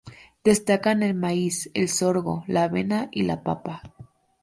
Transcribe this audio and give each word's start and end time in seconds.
Destacan 0.43 1.03
el 1.03 1.13
maíz, 1.13 1.69
el 1.75 1.87
sorgo, 1.87 2.43
la 2.47 2.63
avena 2.63 3.09
y 3.11 3.21
la 3.21 3.43
papa. 3.43 3.83